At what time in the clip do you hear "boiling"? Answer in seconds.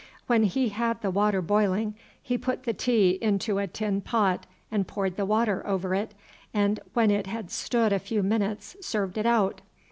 1.43-1.93